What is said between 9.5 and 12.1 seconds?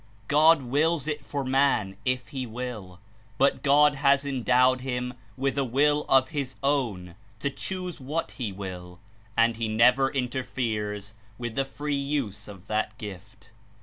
he never interferes with the ^^^!: free